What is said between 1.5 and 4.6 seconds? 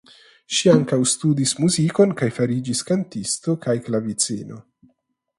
muzikon kaj fariĝis kantisto kaj klaviceno.